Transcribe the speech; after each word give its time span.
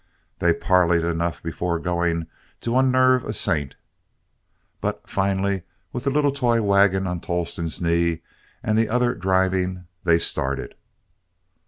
They 0.39 0.51
parleyed 0.53 1.03
enough 1.03 1.43
before 1.43 1.77
going 1.77 2.25
to 2.61 2.75
unnerve 2.75 3.23
a 3.23 3.33
saint, 3.35 3.75
but 4.79 5.07
finally, 5.07 5.61
with 5.93 6.05
the 6.05 6.09
little 6.09 6.31
toy 6.31 6.59
wagon 6.63 7.05
on 7.05 7.19
Tolleston's 7.19 7.79
knee 7.79 8.23
and 8.63 8.79
the 8.79 8.89
other 8.89 9.13
driving, 9.13 9.85
they 10.03 10.17
started. 10.17 10.73